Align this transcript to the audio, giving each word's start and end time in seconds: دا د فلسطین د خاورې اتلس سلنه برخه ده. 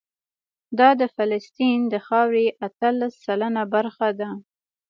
دا 0.79 0.89
د 1.01 1.03
فلسطین 1.15 1.79
د 1.93 1.95
خاورې 2.07 2.45
اتلس 2.67 3.13
سلنه 3.25 3.63
برخه 3.73 4.07
ده. 4.19 4.29